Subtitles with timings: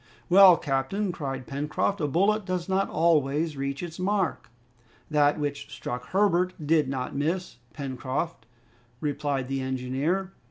[0.29, 4.49] "Well, captain," cried Pencroft, "a bullet does not always reach its mark."
[5.11, 8.47] "That which struck Herbert did not miss, Pencroft,"
[8.99, 10.33] replied the engineer.